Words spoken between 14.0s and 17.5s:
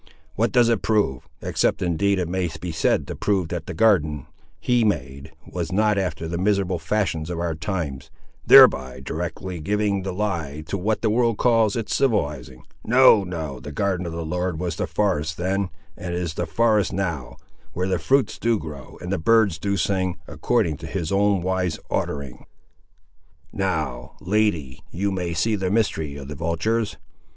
of the Lord was the forest then, and is the forest now,